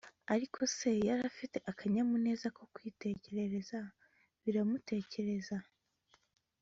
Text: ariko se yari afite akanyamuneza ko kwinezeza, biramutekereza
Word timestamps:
ariko 0.33 0.59
se 0.75 0.89
yari 1.07 1.21
afite 1.31 1.57
akanyamuneza 1.71 2.47
ko 2.57 2.63
kwinezeza, 2.73 3.79
biramutekereza 4.43 5.57